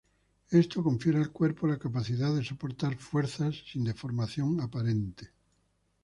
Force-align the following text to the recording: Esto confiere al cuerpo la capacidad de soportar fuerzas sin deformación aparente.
Esto 0.49 0.81
confiere 0.81 1.19
al 1.19 1.31
cuerpo 1.31 1.67
la 1.67 1.77
capacidad 1.77 2.35
de 2.35 2.43
soportar 2.43 2.97
fuerzas 2.97 3.61
sin 3.71 3.83
deformación 3.83 4.59
aparente. 4.59 5.29